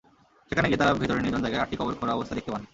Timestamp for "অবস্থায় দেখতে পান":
2.17-2.63